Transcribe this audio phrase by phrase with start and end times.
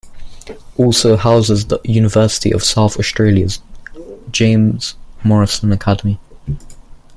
[0.77, 3.59] Also houses the University of South Australia's
[4.31, 6.19] James Morrison Academy.